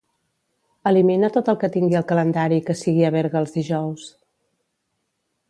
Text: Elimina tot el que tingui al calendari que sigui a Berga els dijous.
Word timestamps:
Elimina 0.91 1.29
tot 1.35 1.51
el 1.53 1.59
que 1.63 1.69
tingui 1.75 1.99
al 1.99 2.07
calendari 2.13 2.59
que 2.71 2.77
sigui 2.81 3.07
a 3.11 3.13
Berga 3.19 3.41
els 3.43 3.55
dijous. 3.61 4.09